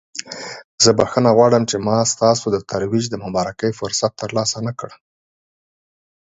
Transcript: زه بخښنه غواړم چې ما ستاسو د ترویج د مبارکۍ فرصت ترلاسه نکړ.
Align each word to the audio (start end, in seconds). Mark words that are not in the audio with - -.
زه 0.83 0.91
بخښنه 0.97 1.29
غواړم 1.37 1.63
چې 1.69 1.77
ما 1.87 1.97
ستاسو 2.13 2.45
د 2.51 2.57
ترویج 2.71 3.05
د 3.09 3.15
مبارکۍ 3.25 3.71
فرصت 3.79 4.11
ترلاسه 4.21 4.57
نکړ. 4.67 4.89